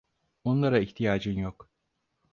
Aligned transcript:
Onlara 0.43 0.79
ihtiyacın 0.79 1.31
yok. 1.37 1.69